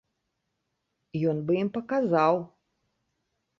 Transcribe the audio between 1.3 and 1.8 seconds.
Ён бы ім